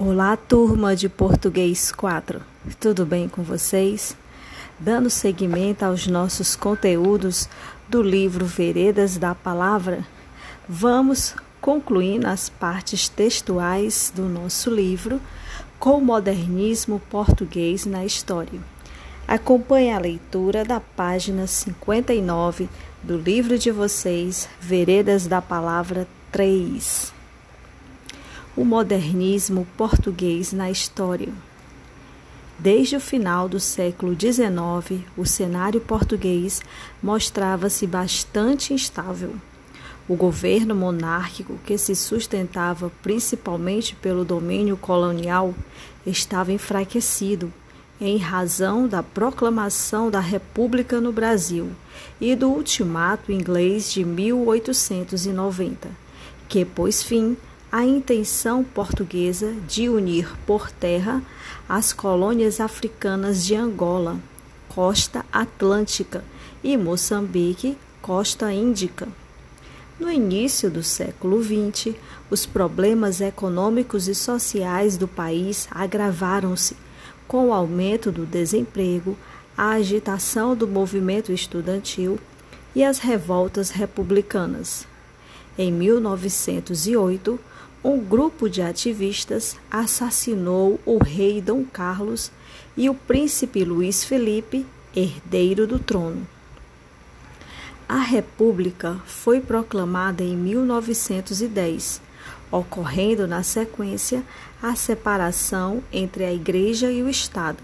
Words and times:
Olá, 0.00 0.36
turma 0.36 0.94
de 0.94 1.08
Português 1.08 1.90
4. 1.90 2.40
Tudo 2.78 3.04
bem 3.04 3.28
com 3.28 3.42
vocês? 3.42 4.16
Dando 4.78 5.10
seguimento 5.10 5.84
aos 5.84 6.06
nossos 6.06 6.54
conteúdos 6.54 7.48
do 7.88 8.00
livro 8.00 8.46
Veredas 8.46 9.16
da 9.16 9.34
Palavra, 9.34 10.06
vamos 10.68 11.34
concluindo 11.60 12.28
as 12.28 12.48
partes 12.48 13.08
textuais 13.08 14.12
do 14.14 14.28
nosso 14.28 14.70
livro 14.70 15.20
com 15.80 15.98
o 15.98 16.04
modernismo 16.04 17.02
português 17.10 17.84
na 17.84 18.04
história. 18.04 18.60
Acompanhe 19.26 19.90
a 19.90 19.98
leitura 19.98 20.64
da 20.64 20.78
página 20.78 21.48
59 21.48 22.68
do 23.02 23.16
livro 23.16 23.58
de 23.58 23.72
vocês, 23.72 24.48
Veredas 24.60 25.26
da 25.26 25.42
Palavra 25.42 26.06
3 26.30 27.17
o 28.58 28.64
modernismo 28.64 29.64
português 29.76 30.52
na 30.52 30.68
história. 30.68 31.28
Desde 32.58 32.96
o 32.96 33.00
final 33.00 33.48
do 33.48 33.60
século 33.60 34.16
XIX, 34.18 35.00
o 35.16 35.24
cenário 35.24 35.80
português 35.80 36.60
mostrava-se 37.00 37.86
bastante 37.86 38.74
instável. 38.74 39.36
O 40.08 40.16
governo 40.16 40.74
monárquico, 40.74 41.56
que 41.64 41.78
se 41.78 41.94
sustentava 41.94 42.90
principalmente 43.00 43.94
pelo 43.94 44.24
domínio 44.24 44.76
colonial, 44.76 45.54
estava 46.04 46.52
enfraquecido 46.52 47.52
em 48.00 48.18
razão 48.18 48.88
da 48.88 49.04
proclamação 49.04 50.10
da 50.10 50.18
República 50.18 51.00
no 51.00 51.12
Brasil 51.12 51.70
e 52.20 52.34
do 52.34 52.48
Ultimato 52.48 53.30
Inglês 53.30 53.92
de 53.92 54.04
1890, 54.04 55.88
que 56.48 56.64
pôs 56.64 57.04
fim 57.04 57.36
a 57.70 57.84
intenção 57.84 58.64
portuguesa 58.64 59.54
de 59.66 59.88
unir 59.88 60.34
por 60.46 60.70
terra 60.70 61.22
as 61.68 61.92
colônias 61.92 62.60
africanas 62.60 63.44
de 63.44 63.54
Angola, 63.54 64.18
costa 64.68 65.24
atlântica, 65.30 66.24
e 66.62 66.76
Moçambique, 66.76 67.76
costa 68.02 68.52
índica. 68.52 69.08
No 69.98 70.10
início 70.10 70.70
do 70.70 70.82
século 70.82 71.42
XX, 71.42 71.94
os 72.30 72.46
problemas 72.46 73.20
econômicos 73.20 74.08
e 74.08 74.14
sociais 74.14 74.96
do 74.96 75.08
país 75.08 75.68
agravaram-se 75.70 76.76
com 77.26 77.48
o 77.48 77.52
aumento 77.52 78.10
do 78.10 78.24
desemprego, 78.24 79.16
a 79.56 79.70
agitação 79.70 80.56
do 80.56 80.66
movimento 80.66 81.32
estudantil 81.32 82.18
e 82.74 82.84
as 82.84 82.98
revoltas 82.98 83.70
republicanas. 83.70 84.86
Em 85.56 85.72
1908, 85.72 87.38
um 87.82 87.98
grupo 87.98 88.48
de 88.48 88.60
ativistas 88.60 89.56
assassinou 89.70 90.80
o 90.84 90.98
rei 90.98 91.40
Dom 91.40 91.64
Carlos 91.64 92.30
e 92.76 92.90
o 92.90 92.94
príncipe 92.94 93.64
Luiz 93.64 94.04
Felipe, 94.04 94.66
herdeiro 94.94 95.66
do 95.66 95.78
trono. 95.78 96.26
A 97.88 98.00
República 98.00 99.00
foi 99.06 99.40
proclamada 99.40 100.22
em 100.22 100.36
1910, 100.36 102.02
ocorrendo 102.50 103.26
na 103.26 103.42
sequência 103.42 104.24
a 104.60 104.74
separação 104.74 105.82
entre 105.92 106.24
a 106.24 106.34
Igreja 106.34 106.90
e 106.90 107.02
o 107.02 107.08
Estado, 107.08 107.62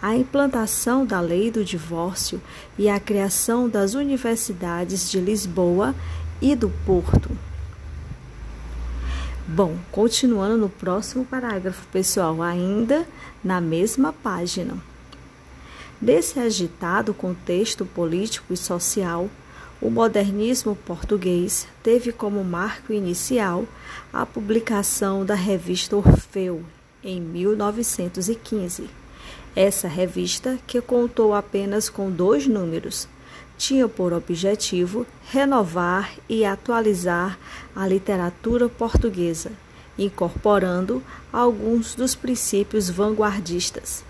a 0.00 0.14
implantação 0.14 1.04
da 1.04 1.20
lei 1.20 1.50
do 1.50 1.64
divórcio 1.64 2.40
e 2.78 2.88
a 2.88 3.00
criação 3.00 3.68
das 3.68 3.94
universidades 3.94 5.10
de 5.10 5.18
Lisboa 5.18 5.94
e 6.40 6.54
do 6.54 6.70
Porto. 6.86 7.47
Bom, 9.50 9.78
continuando 9.90 10.58
no 10.58 10.68
próximo 10.68 11.24
parágrafo, 11.24 11.86
pessoal, 11.86 12.42
ainda 12.42 13.08
na 13.42 13.62
mesma 13.62 14.12
página. 14.12 14.76
Nesse 16.02 16.38
agitado 16.38 17.14
contexto 17.14 17.86
político 17.86 18.52
e 18.52 18.58
social, 18.58 19.30
o 19.80 19.88
modernismo 19.88 20.76
português 20.76 21.66
teve 21.82 22.12
como 22.12 22.44
marco 22.44 22.92
inicial 22.92 23.64
a 24.12 24.26
publicação 24.26 25.24
da 25.24 25.34
revista 25.34 25.96
Orfeu, 25.96 26.62
em 27.02 27.18
1915. 27.18 28.90
Essa 29.56 29.88
revista, 29.88 30.58
que 30.66 30.78
contou 30.82 31.32
apenas 31.32 31.88
com 31.88 32.10
dois 32.10 32.46
números, 32.46 33.08
tinha 33.58 33.88
por 33.88 34.12
objetivo 34.12 35.04
renovar 35.30 36.14
e 36.28 36.44
atualizar 36.44 37.36
a 37.74 37.86
literatura 37.86 38.68
portuguesa, 38.68 39.50
incorporando 39.98 41.02
alguns 41.32 41.94
dos 41.94 42.14
princípios 42.14 42.88
vanguardistas. 42.88 44.04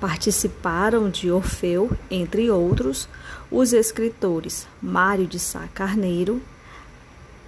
Participaram 0.00 1.08
de 1.08 1.30
Orfeu, 1.30 1.90
entre 2.10 2.50
outros, 2.50 3.08
os 3.50 3.72
escritores 3.72 4.66
Mário 4.82 5.26
de 5.26 5.38
Sá 5.38 5.68
Carneiro, 5.72 6.42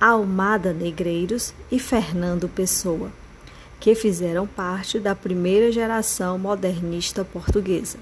Almada 0.00 0.72
Negreiros 0.72 1.52
e 1.70 1.78
Fernando 1.78 2.48
Pessoa, 2.48 3.10
que 3.80 3.94
fizeram 3.94 4.46
parte 4.46 5.00
da 5.00 5.14
primeira 5.14 5.72
geração 5.72 6.38
modernista 6.38 7.24
portuguesa. 7.24 7.98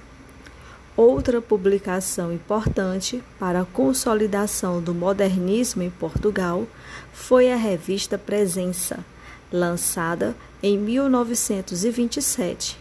Outra 1.03 1.41
publicação 1.41 2.31
importante 2.31 3.25
para 3.39 3.63
a 3.63 3.65
consolidação 3.65 4.83
do 4.83 4.93
modernismo 4.93 5.83
em 5.83 5.89
Portugal 5.89 6.67
foi 7.11 7.51
a 7.51 7.57
revista 7.57 8.19
Presença, 8.19 9.03
lançada 9.51 10.37
em 10.63 10.77
1927. 10.77 12.77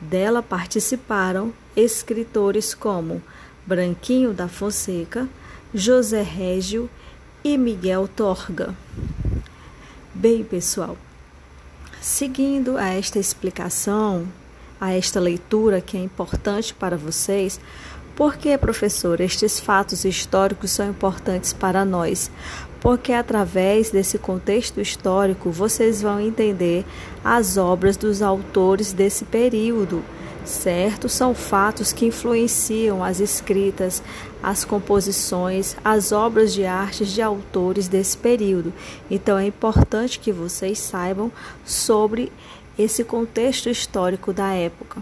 Dela 0.00 0.42
participaram 0.42 1.52
escritores 1.76 2.74
como 2.74 3.22
Branquinho 3.64 4.32
da 4.32 4.48
Fonseca, 4.48 5.28
José 5.72 6.22
Régio 6.22 6.90
e 7.44 7.56
Miguel 7.56 8.08
Torga. 8.08 8.74
Bem, 10.12 10.42
pessoal, 10.42 10.98
seguindo 12.00 12.76
a 12.76 12.88
esta 12.88 13.20
explicação 13.20 14.26
a 14.80 14.92
esta 14.92 15.20
leitura 15.20 15.80
que 15.80 15.96
é 15.96 16.00
importante 16.00 16.72
para 16.72 16.96
vocês. 16.96 17.60
Por 18.16 18.36
que, 18.36 18.56
professor, 18.58 19.20
estes 19.20 19.60
fatos 19.60 20.04
históricos 20.04 20.70
são 20.70 20.88
importantes 20.88 21.52
para 21.52 21.84
nós? 21.84 22.30
Porque 22.80 23.12
através 23.12 23.90
desse 23.90 24.18
contexto 24.18 24.80
histórico 24.80 25.50
vocês 25.50 26.00
vão 26.02 26.20
entender 26.20 26.84
as 27.24 27.56
obras 27.56 27.96
dos 27.96 28.22
autores 28.22 28.92
desse 28.92 29.24
período, 29.24 30.02
certo? 30.44 31.08
São 31.08 31.34
fatos 31.34 31.92
que 31.92 32.06
influenciam 32.06 33.04
as 33.04 33.20
escritas, 33.20 34.02
as 34.42 34.64
composições, 34.64 35.76
as 35.84 36.12
obras 36.12 36.52
de 36.52 36.64
artes 36.64 37.08
de 37.08 37.20
autores 37.20 37.86
desse 37.86 38.16
período. 38.16 38.72
Então 39.10 39.38
é 39.38 39.46
importante 39.46 40.18
que 40.18 40.32
vocês 40.32 40.78
saibam 40.78 41.30
sobre 41.64 42.32
esse 42.80 43.04
contexto 43.04 43.68
histórico 43.68 44.32
da 44.32 44.52
época. 44.52 45.00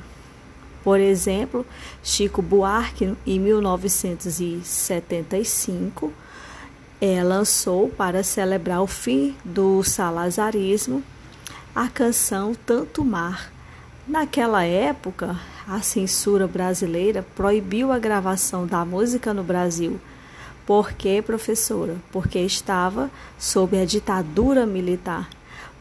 Por 0.83 0.99
exemplo, 1.01 1.65
Chico 2.03 2.43
Buarque, 2.43 3.15
em 3.27 3.39
1975, 3.39 6.13
é, 7.01 7.23
lançou 7.23 7.89
para 7.89 8.23
celebrar 8.23 8.83
o 8.83 8.87
fim 8.87 9.35
do 9.45 9.83
salazarismo 9.83 11.03
a 11.75 11.89
canção 11.89 12.55
Tanto 12.67 13.03
Mar. 13.05 13.51
Naquela 14.07 14.65
época, 14.65 15.37
a 15.67 15.81
censura 15.81 16.47
brasileira 16.49 17.25
proibiu 17.37 17.93
a 17.93 17.99
gravação 17.99 18.67
da 18.67 18.85
música 18.85 19.33
no 19.33 19.45
Brasil. 19.45 19.99
Por 20.67 20.93
quê, 20.93 21.23
professora? 21.25 21.97
Porque 22.11 22.41
estava 22.41 23.09
sob 23.39 23.81
a 23.81 23.85
ditadura 23.85 24.67
militar. 24.67 25.31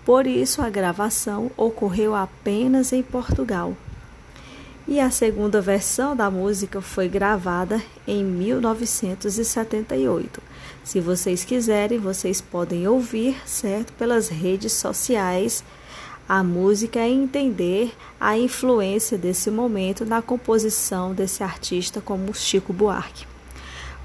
Por 0.08 0.26
isso, 0.26 0.62
a 0.62 0.70
gravação 0.70 1.52
ocorreu 1.58 2.16
apenas 2.16 2.94
em 2.94 3.04
Portugal. 3.04 3.76
E 4.88 5.02
a 5.02 5.12
segunda 5.12 5.60
versão 5.60 6.16
da 6.16 6.32
música 6.32 6.80
foi 6.80 7.10
gravada 7.10 7.84
em 8.08 8.24
1978. 8.24 10.42
Se 10.82 11.02
vocês 11.02 11.44
quiserem, 11.44 12.00
vocês 12.00 12.40
podem 12.40 12.88
ouvir, 12.88 13.36
certo, 13.46 13.92
pelas 14.00 14.30
redes 14.30 14.72
sociais 14.72 15.62
a 16.26 16.42
música 16.42 17.06
e 17.06 17.12
entender 17.12 17.94
a 18.18 18.38
influência 18.38 19.18
desse 19.18 19.52
momento 19.52 20.06
na 20.06 20.22
composição 20.22 21.14
desse 21.14 21.44
artista 21.44 22.00
como 22.00 22.34
Chico 22.34 22.72
Buarque. 22.72 23.28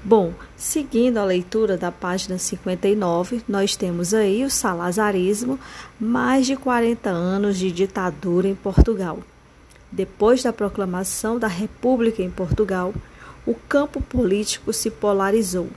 Bom, 0.05 0.33
seguindo 0.57 1.17
a 1.17 1.23
leitura 1.23 1.77
da 1.77 1.89
página 1.89 2.37
59, 2.37 3.41
nós 3.47 3.77
temos 3.77 4.13
aí 4.13 4.43
o 4.43 4.49
salazarismo, 4.49 5.57
mais 5.97 6.45
de 6.45 6.57
40 6.57 7.09
anos 7.09 7.57
de 7.57 7.71
ditadura 7.71 8.49
em 8.49 8.53
Portugal. 8.53 9.19
Depois 9.89 10.43
da 10.43 10.51
proclamação 10.51 11.39
da 11.39 11.47
República 11.47 12.21
em 12.21 12.29
Portugal, 12.29 12.93
o 13.45 13.55
campo 13.55 14.01
político 14.01 14.73
se 14.73 14.91
polarizou. 14.91 15.69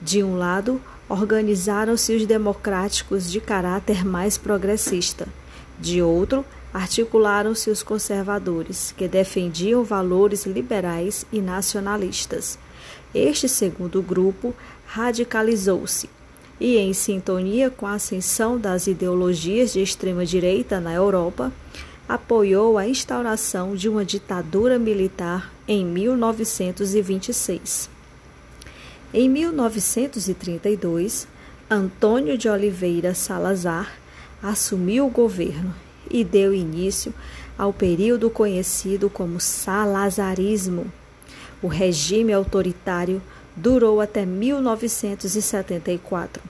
De 0.00 0.22
um 0.22 0.38
lado, 0.38 0.80
organizaram-se 1.08 2.14
os 2.14 2.26
democráticos 2.26 3.28
de 3.28 3.40
caráter 3.40 4.04
mais 4.04 4.38
progressista, 4.38 5.26
De 5.80 6.00
outro, 6.00 6.44
articularam-se 6.72 7.70
os 7.70 7.82
conservadores, 7.82 8.94
que 8.96 9.08
defendiam 9.08 9.82
valores 9.82 10.46
liberais 10.46 11.26
e 11.32 11.40
nacionalistas. 11.40 12.56
Este 13.14 13.48
segundo 13.48 14.02
grupo 14.02 14.54
radicalizou-se 14.86 16.10
e, 16.60 16.76
em 16.76 16.92
sintonia 16.92 17.70
com 17.70 17.86
a 17.86 17.94
ascensão 17.94 18.58
das 18.58 18.86
ideologias 18.86 19.72
de 19.72 19.80
extrema-direita 19.80 20.78
na 20.80 20.92
Europa, 20.92 21.50
apoiou 22.08 22.76
a 22.78 22.88
instauração 22.88 23.74
de 23.74 23.88
uma 23.88 24.04
ditadura 24.04 24.78
militar 24.78 25.52
em 25.66 25.84
1926. 25.84 27.90
Em 29.12 29.28
1932, 29.28 31.26
Antônio 31.70 32.38
de 32.38 32.48
Oliveira 32.48 33.14
Salazar 33.14 33.92
assumiu 34.42 35.06
o 35.06 35.10
governo 35.10 35.74
e 36.10 36.24
deu 36.24 36.54
início 36.54 37.12
ao 37.56 37.72
período 37.72 38.28
conhecido 38.30 39.08
como 39.10 39.40
Salazarismo. 39.40 40.92
O 41.60 41.66
regime 41.66 42.32
autoritário 42.32 43.20
durou 43.56 44.00
até 44.00 44.24
1974, 44.24 46.40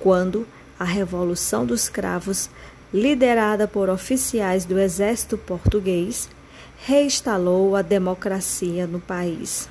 quando 0.00 0.46
a 0.78 0.84
Revolução 0.84 1.66
dos 1.66 1.86
Cravos, 1.88 2.48
liderada 2.92 3.66
por 3.68 3.88
oficiais 3.90 4.64
do 4.64 4.78
exército 4.78 5.36
português, 5.36 6.30
reinstalou 6.78 7.76
a 7.76 7.82
democracia 7.82 8.86
no 8.86 9.00
país. 9.00 9.68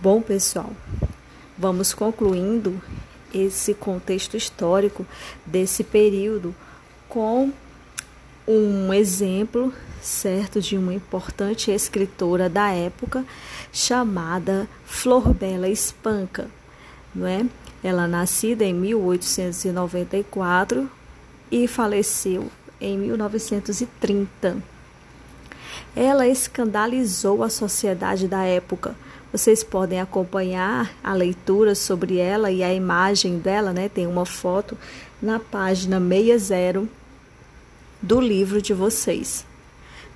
Bom, 0.00 0.20
pessoal, 0.20 0.72
vamos 1.56 1.94
concluindo 1.94 2.82
esse 3.32 3.72
contexto 3.72 4.36
histórico 4.36 5.06
desse 5.46 5.82
período 5.82 6.54
com 7.08 7.50
um 8.46 8.92
exemplo, 8.92 9.72
certo, 10.02 10.60
de 10.60 10.76
uma 10.76 10.92
importante 10.92 11.70
escritora 11.70 12.46
da 12.48 12.70
época 12.70 13.24
chamada 13.72 14.68
Flor 14.84 15.32
Bela 15.32 15.68
Espanca, 15.68 16.50
não 17.14 17.26
é? 17.26 17.46
Ela 17.82 18.06
nascida 18.06 18.64
em 18.64 18.74
1894 18.74 20.90
e 21.50 21.66
faleceu 21.66 22.50
em 22.80 22.98
1930. 22.98 24.58
Ela 25.96 26.28
escandalizou 26.28 27.42
a 27.42 27.48
sociedade 27.48 28.28
da 28.28 28.44
época 28.44 28.94
vocês 29.34 29.64
podem 29.64 30.00
acompanhar 30.00 30.92
a 31.02 31.12
leitura 31.12 31.74
sobre 31.74 32.18
ela 32.18 32.52
e 32.52 32.62
a 32.62 32.72
imagem 32.72 33.36
dela, 33.36 33.72
né? 33.72 33.88
Tem 33.88 34.06
uma 34.06 34.24
foto 34.24 34.78
na 35.20 35.40
página 35.40 35.98
60 35.98 36.88
do 38.04 38.20
livro 38.20 38.60
de 38.60 38.74
vocês. 38.74 39.46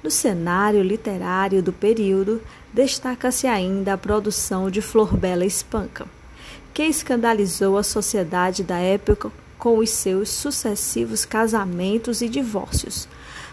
No 0.04 0.10
cenário 0.10 0.82
literário 0.82 1.62
do 1.62 1.72
período, 1.72 2.42
destaca-se 2.70 3.46
ainda 3.46 3.94
a 3.94 3.98
produção 3.98 4.70
de 4.70 4.82
Flor 4.82 5.16
Bela 5.16 5.46
Espanca, 5.46 6.06
que 6.74 6.82
escandalizou 6.82 7.78
a 7.78 7.82
sociedade 7.82 8.62
da 8.62 8.76
época 8.76 9.32
com 9.58 9.78
os 9.78 9.88
seus 9.88 10.28
sucessivos 10.28 11.24
casamentos 11.24 12.20
e 12.20 12.28
divórcios, 12.28 13.08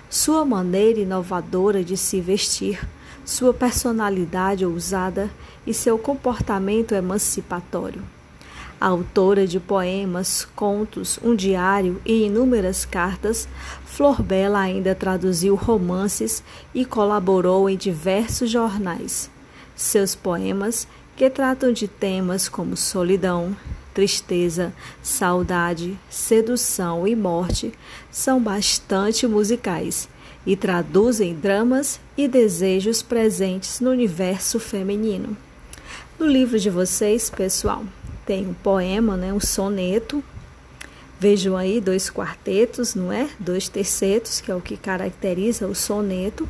sua 0.10 0.44
maneira 0.44 1.00
inovadora 1.00 1.82
de 1.82 1.96
se 1.96 2.20
vestir, 2.20 2.86
sua 3.24 3.54
personalidade 3.54 4.66
ousada 4.66 5.32
e 5.66 5.74
seu 5.74 5.98
comportamento 5.98 6.94
emancipatório. 6.94 8.04
Autora 8.86 9.48
de 9.48 9.60
poemas, 9.60 10.48
contos, 10.56 11.18
um 11.24 11.36
diário 11.36 12.00
e 12.06 12.26
inúmeras 12.26 12.86
cartas, 12.86 13.48
Flor 13.84 14.22
Bela 14.22 14.60
ainda 14.60 14.94
traduziu 14.94 15.56
romances 15.56 16.44
e 16.72 16.86
colaborou 16.86 17.68
em 17.68 17.78
diversos 17.78 18.52
jornais. 18.52 19.28
Seus 19.76 20.14
poemas, 20.14 20.88
que 21.16 21.28
tratam 21.32 21.74
de 21.74 21.88
temas 21.88 22.48
como 22.48 22.78
solidão, 22.78 23.58
tristeza, 23.92 24.72
saudade, 25.02 25.98
sedução 26.08 27.08
e 27.08 27.16
morte, 27.16 27.74
são 28.12 28.40
bastante 28.40 29.26
musicais 29.26 30.08
e 30.46 30.56
traduzem 30.56 31.34
dramas 31.34 32.00
e 32.16 32.28
desejos 32.28 33.02
presentes 33.02 33.80
no 33.80 33.90
universo 33.90 34.60
feminino. 34.60 35.36
No 36.20 36.28
livro 36.28 36.60
de 36.60 36.70
vocês, 36.70 37.32
pessoal, 37.32 37.84
tem 38.26 38.48
um 38.48 38.54
poema, 38.54 39.16
né, 39.16 39.32
um 39.32 39.40
soneto. 39.40 40.24
Vejam 41.20 41.56
aí 41.56 41.80
dois 41.80 42.10
quartetos, 42.10 42.94
não 42.94 43.12
é? 43.12 43.30
Dois 43.40 43.70
tercetos, 43.70 44.42
que 44.42 44.52
é 44.52 44.56
o 44.56 44.62
que 44.62 44.76
caracteriza 44.76 45.68
o 45.68 45.76
soneto, 45.76 46.48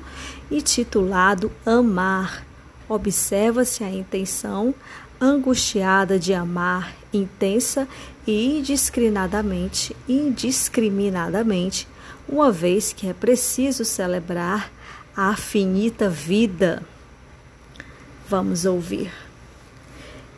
e 0.49 0.61
titulado 0.61 1.51
Amar. 1.65 2.45
Observa-se 2.87 3.83
a 3.83 3.89
intenção 3.89 4.73
angustiada 5.19 6.19
de 6.19 6.33
amar, 6.33 6.93
intensa 7.13 7.87
e 8.27 8.59
indiscriminadamente, 8.59 9.95
indiscriminadamente, 10.07 11.87
uma 12.27 12.51
vez 12.51 12.91
que 12.91 13.07
é 13.07 13.13
preciso 13.13 13.85
celebrar 13.85 14.71
a 15.15 15.35
finita 15.35 16.09
vida. 16.09 16.83
Vamos 18.27 18.65
ouvir. 18.65 19.11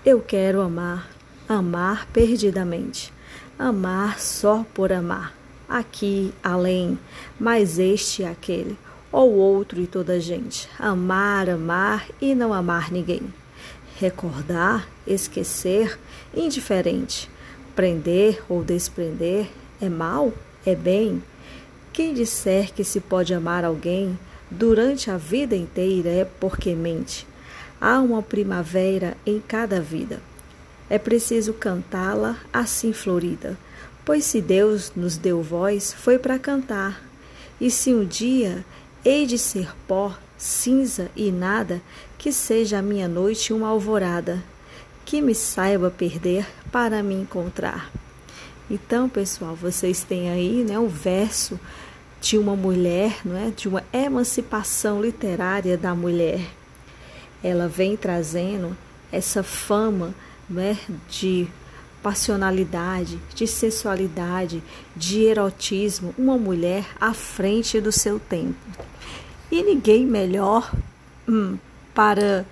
Eu 0.05 0.21
quero 0.21 0.61
amar, 0.61 1.09
amar 1.47 2.07
perdidamente, 2.07 3.13
amar 3.57 4.19
só 4.19 4.65
por 4.73 4.91
amar, 4.91 5.33
aqui, 5.67 6.33
além, 6.43 6.99
mais 7.39 7.79
este 7.79 8.21
e 8.21 8.25
aquele, 8.25 8.77
ou 9.11 9.33
outro 9.33 9.81
e 9.81 9.87
toda 9.87 10.19
gente, 10.19 10.67
amar, 10.77 11.49
amar 11.49 12.07
e 12.21 12.35
não 12.35 12.53
amar 12.53 12.91
ninguém. 12.91 13.21
Recordar, 13.99 14.87
esquecer, 15.07 15.97
indiferente. 16.35 17.29
Prender 17.75 18.43
ou 18.49 18.63
desprender 18.63 19.47
é 19.81 19.87
mal? 19.87 20.33
É 20.65 20.75
bem? 20.75 21.23
Quem 21.93 22.13
disser 22.13 22.73
que 22.73 22.83
se 22.83 22.99
pode 22.99 23.33
amar 23.33 23.63
alguém 23.63 24.17
durante 24.51 25.09
a 25.09 25.17
vida 25.17 25.55
inteira 25.55 26.09
é 26.09 26.25
porque 26.25 26.75
mente. 26.75 27.27
Há 27.79 27.99
uma 27.99 28.21
primavera 28.21 29.15
em 29.25 29.39
cada 29.39 29.79
vida. 29.79 30.19
É 30.89 30.97
preciso 30.97 31.53
cantá-la 31.53 32.37
assim 32.51 32.93
florida, 32.93 33.57
pois 34.05 34.25
se 34.25 34.41
Deus 34.41 34.91
nos 34.95 35.17
deu 35.17 35.41
voz, 35.41 35.93
foi 35.93 36.17
para 36.17 36.39
cantar. 36.39 37.01
E 37.59 37.69
se 37.69 37.93
um 37.93 38.05
dia 38.05 38.65
hei 39.03 39.25
de 39.25 39.37
ser 39.37 39.75
pó, 39.87 40.17
cinza 40.37 41.09
e 41.15 41.31
nada, 41.31 41.81
que 42.17 42.31
seja 42.31 42.79
a 42.79 42.81
minha 42.81 43.07
noite 43.07 43.53
uma 43.53 43.69
alvorada, 43.69 44.43
que 45.05 45.21
me 45.21 45.33
saiba 45.33 45.89
perder 45.89 46.45
para 46.71 47.01
me 47.01 47.15
encontrar. 47.15 47.91
Então, 48.69 49.07
pessoal, 49.07 49.55
vocês 49.55 50.03
têm 50.03 50.29
aí, 50.29 50.63
né, 50.63 50.77
o 50.77 50.87
verso 50.87 51.59
de 52.19 52.37
uma 52.37 52.55
mulher, 52.55 53.21
não 53.23 53.37
é? 53.37 53.49
De 53.49 53.67
uma 53.67 53.83
emancipação 53.93 55.01
literária 55.01 55.77
da 55.77 55.95
mulher 55.95 56.41
ela 57.43 57.67
vem 57.67 57.95
trazendo 57.95 58.75
essa 59.11 59.43
fama 59.43 60.13
né, 60.49 60.77
de 61.09 61.47
passionalidade, 62.01 63.19
de 63.33 63.47
sensualidade, 63.47 64.63
de 64.95 65.23
erotismo, 65.23 66.13
uma 66.17 66.37
mulher 66.37 66.85
à 66.99 67.13
frente 67.13 67.81
do 67.81 67.91
seu 67.91 68.19
tempo. 68.19 68.55
E 69.51 69.63
ninguém 69.63 70.05
melhor 70.05 70.71
hum, 71.27 71.57
para 71.93 72.45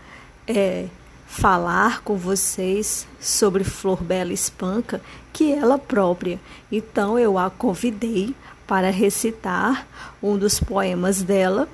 é, 0.48 0.88
falar 1.26 2.02
com 2.02 2.16
vocês 2.18 3.08
sobre 3.20 3.64
Flor 3.64 4.04
Bela 4.04 4.34
Espanca 4.34 5.02
que 5.32 5.52
ela 5.52 5.78
própria. 5.78 6.40
Então 6.72 7.20
eu 7.20 7.38
a 7.38 7.50
convidei 7.50 8.34
para 8.66 8.90
recitar 8.90 9.86
um 10.22 10.38
dos 10.38 10.60
poemas 10.60 11.22
dela 11.22 11.68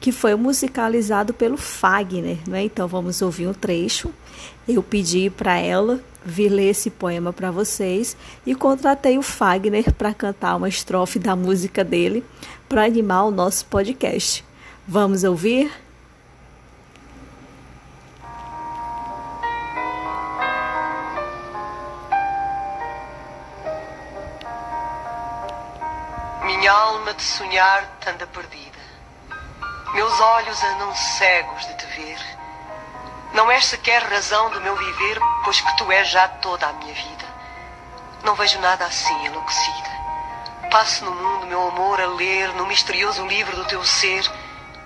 que 0.00 0.10
foi 0.10 0.34
musicalizado 0.34 1.34
pelo 1.34 1.58
Fagner, 1.58 2.38
né? 2.48 2.64
Então 2.64 2.88
vamos 2.88 3.20
ouvir 3.20 3.46
um 3.46 3.52
trecho. 3.52 4.10
Eu 4.66 4.82
pedi 4.82 5.28
para 5.28 5.58
ela 5.58 6.00
vir 6.24 6.48
ler 6.48 6.70
esse 6.70 6.90
poema 6.90 7.32
para 7.32 7.50
vocês 7.50 8.16
e 8.46 8.54
contratei 8.54 9.18
o 9.18 9.22
Fagner 9.22 9.92
para 9.92 10.14
cantar 10.14 10.56
uma 10.56 10.68
estrofe 10.68 11.18
da 11.18 11.36
música 11.36 11.84
dele 11.84 12.24
para 12.66 12.84
animar 12.84 13.24
o 13.24 13.30
nosso 13.30 13.66
podcast. 13.66 14.42
Vamos 14.88 15.22
ouvir? 15.22 15.70
Minha 26.44 26.72
alma 26.72 27.12
de 27.14 27.22
sonhar 27.22 27.98
tanda 28.00 28.26
perdida 28.26 28.69
meus 29.92 30.20
olhos 30.20 30.62
andam 30.62 30.94
cegos 30.94 31.66
de 31.66 31.74
te 31.74 31.86
ver. 31.86 32.40
Não 33.32 33.50
és 33.50 33.64
sequer 33.64 34.02
razão 34.02 34.50
do 34.50 34.60
meu 34.60 34.76
viver, 34.76 35.18
pois 35.44 35.60
que 35.60 35.76
tu 35.76 35.90
és 35.90 36.08
já 36.08 36.28
toda 36.28 36.66
a 36.66 36.72
minha 36.74 36.94
vida. 36.94 37.24
Não 38.22 38.34
vejo 38.34 38.60
nada 38.60 38.84
assim 38.84 39.26
enlouquecida. 39.26 39.90
passo 40.70 41.04
no 41.04 41.10
mundo 41.10 41.46
meu 41.46 41.66
amor 41.68 42.00
a 42.00 42.06
ler 42.06 42.54
no 42.54 42.66
misterioso 42.66 43.26
livro 43.26 43.56
do 43.56 43.64
teu 43.64 43.84
ser 43.84 44.24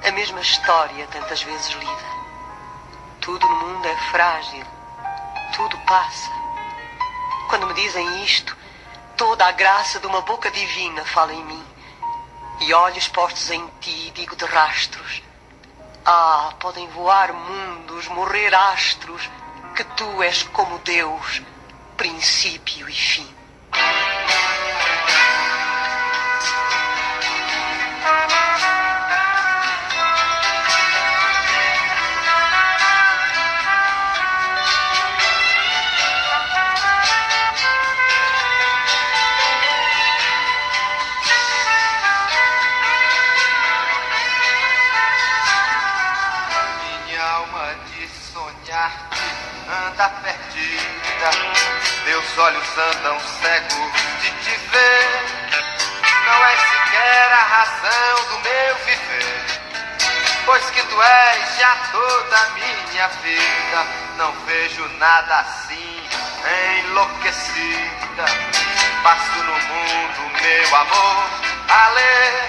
a 0.02 0.10
mesma 0.12 0.40
história 0.40 1.06
tantas 1.08 1.42
vezes 1.42 1.68
lida. 1.74 2.14
Tudo 3.20 3.46
no 3.46 3.56
mundo 3.56 3.86
é 3.86 3.96
frágil, 4.10 4.64
tudo 5.54 5.76
passa. 5.80 6.30
Quando 7.48 7.66
me 7.66 7.74
dizem 7.74 8.24
isto, 8.24 8.56
toda 9.16 9.44
a 9.46 9.52
graça 9.52 10.00
de 10.00 10.06
uma 10.06 10.22
boca 10.22 10.50
divina 10.50 11.04
fala 11.04 11.34
em 11.34 11.44
mim. 11.44 11.73
E 12.60 12.72
olhos 12.72 13.08
postos 13.08 13.50
em 13.50 13.66
ti, 13.80 14.12
digo 14.14 14.36
de 14.36 14.44
rastros. 14.44 15.22
Ah, 16.04 16.54
podem 16.60 16.86
voar 16.88 17.32
mundos, 17.32 18.08
morrer 18.08 18.54
astros, 18.54 19.28
que 19.74 19.84
tu 19.84 20.22
és 20.22 20.42
como 20.44 20.78
Deus, 20.80 21.42
princípio 21.96 22.88
e 22.88 22.94
fim. 22.94 23.43
Anda 49.68 50.08
perdida, 50.22 51.30
meus 52.04 52.38
olhos 52.38 52.78
andam 52.78 53.18
cegos 53.20 53.92
de 54.20 54.30
te 54.42 54.56
ver. 54.70 55.54
Não 56.26 56.44
és 56.46 56.60
sequer 56.60 57.32
a 57.32 57.42
razão 57.42 58.24
do 58.30 58.38
meu 58.40 58.76
viver, 58.86 59.60
pois 60.46 60.64
que 60.70 60.82
tu 60.82 61.02
és 61.02 61.58
já 61.58 61.76
toda 61.92 62.36
a 62.36 62.50
minha 62.50 63.08
vida. 63.08 63.86
Não 64.16 64.32
vejo 64.46 64.88
nada 64.98 65.40
assim, 65.40 66.08
enlouquecida. 66.78 68.24
Passo 69.02 69.38
no 69.38 69.52
mundo, 69.52 70.40
meu 70.40 70.76
amor, 70.76 71.30
a 71.68 71.88
ler 71.88 72.48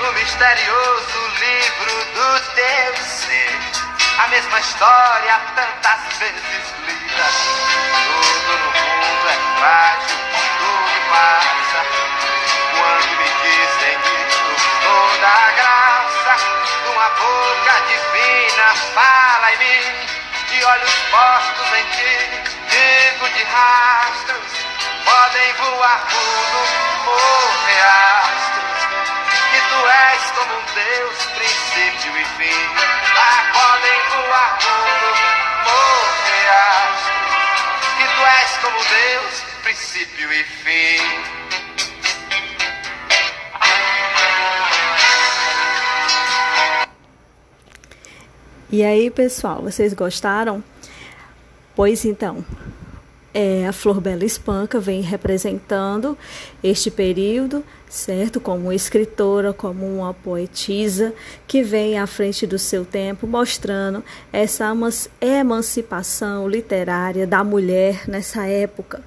o 0.00 0.12
misterioso 0.12 1.28
livro 1.40 2.04
do 2.14 2.40
teu 2.54 2.96
ser 3.04 3.87
a 4.18 4.28
mesma 4.28 4.60
história 4.60 5.40
tantas 5.54 6.18
vezes 6.18 6.74
lida. 6.86 7.28
Tudo 8.46 8.58
no 8.58 8.70
mundo 8.70 9.28
é 9.28 9.58
frágil, 9.58 10.18
tudo 10.58 10.96
passa. 11.10 11.80
Quando 12.76 13.10
me 13.16 13.28
dizem 13.42 13.96
isso, 14.26 14.48
toda 14.82 15.28
a 15.28 15.50
graça 15.52 16.58
uma 16.90 17.08
boca 17.10 17.74
divina 17.86 18.74
fala 18.94 19.52
em 19.52 19.58
mim, 19.58 20.06
de 20.48 20.64
olhos 20.64 20.94
postos 21.10 21.78
em 21.78 21.84
ti, 21.90 22.14
digo 22.70 23.28
de 23.28 23.44
rastros, 23.44 24.52
podem 25.04 25.52
voar 25.54 26.00
tudo, 26.08 26.58
morrer 27.04 27.82
astros. 27.82 28.07
Como 30.38 30.54
um 30.54 30.64
Deus, 30.72 31.18
princípio 31.34 32.16
e 32.16 32.24
fim. 32.36 32.60
Ah, 33.16 33.42
podem 33.52 33.98
voar 34.08 34.58
morrer 35.64 36.48
astros. 36.48 37.02
Que 37.98 38.06
tu 38.14 38.22
és 38.22 38.50
como 38.58 38.78
Deus, 38.78 39.34
princípio 39.64 40.32
e 40.32 40.44
fim. 40.44 41.02
E 48.70 48.84
aí, 48.84 49.10
pessoal, 49.10 49.60
vocês 49.60 49.92
gostaram? 49.92 50.62
Pois 51.74 52.04
então, 52.04 52.44
é, 53.32 53.66
a 53.66 53.72
Flor 53.72 54.00
Bela 54.00 54.24
Espanca 54.24 54.80
vem 54.80 55.02
representando 55.02 56.16
este 56.62 56.90
período, 56.90 57.62
certo? 57.88 58.40
Como 58.40 58.72
escritora, 58.72 59.52
como 59.52 59.86
uma 59.86 60.14
poetisa 60.14 61.12
que 61.46 61.62
vem 61.62 61.98
à 61.98 62.06
frente 62.06 62.46
do 62.46 62.58
seu 62.58 62.84
tempo, 62.84 63.26
mostrando 63.26 64.02
essa 64.32 64.72
emancipação 65.20 66.48
literária 66.48 67.26
da 67.26 67.44
mulher 67.44 68.08
nessa 68.08 68.46
época. 68.46 69.02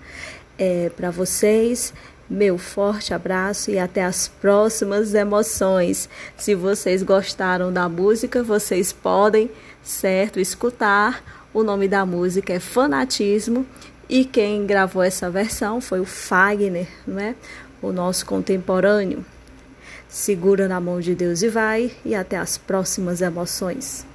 É, 0.58 0.92
Para 0.96 1.10
vocês, 1.10 1.92
meu 2.30 2.58
forte 2.58 3.14
abraço 3.14 3.72
e 3.72 3.80
até 3.80 4.04
as 4.04 4.28
próximas 4.28 5.16
emoções. 5.16 6.08
Se 6.38 6.54
vocês 6.54 7.02
gostaram 7.02 7.74
da 7.74 7.90
música, 7.90 8.44
vocês 8.44 8.94
podem, 8.94 9.50
certo, 9.82 10.40
escutar. 10.40 11.24
O 11.54 11.64
nome 11.64 11.90
da 11.90 12.06
música 12.06 12.54
é 12.54 12.60
Fanatismo 12.62 13.66
e 14.12 14.26
quem 14.26 14.66
gravou 14.66 15.02
essa 15.02 15.30
versão 15.30 15.80
foi 15.80 16.02
o 16.02 16.06
Fagner, 16.06 16.88
não 17.08 17.18
é? 17.18 17.34
o 17.82 17.94
nosso 17.94 18.26
contemporâneo. 18.26 19.26
Segura 20.10 20.68
na 20.68 20.82
mão 20.82 21.00
de 21.00 21.16
Deus 21.16 21.42
e 21.42 21.48
vai, 21.48 21.92
e 22.04 22.14
até 22.14 22.38
as 22.38 22.58
próximas 22.58 23.22
emoções. 23.22 24.06